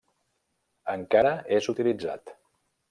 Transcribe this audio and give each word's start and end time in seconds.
Encara 0.95 1.37
és 1.59 1.71
utilitzat. 1.77 2.39